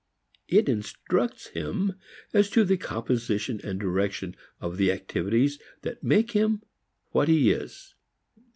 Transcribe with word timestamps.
It 0.47 0.67
instructs 0.67 1.49
him 1.49 1.93
as 2.33 2.49
to 2.49 2.63
the 2.63 2.75
composition 2.75 3.61
and 3.63 3.79
direction 3.79 4.35
of 4.59 4.77
the 4.77 4.91
activities 4.91 5.59
that 5.83 6.03
make 6.03 6.31
him 6.31 6.63
what 7.11 7.27
he 7.27 7.51
is. 7.51 7.93